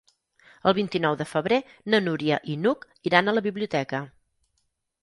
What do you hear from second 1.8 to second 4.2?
na Núria i n'Hug iran a la biblioteca.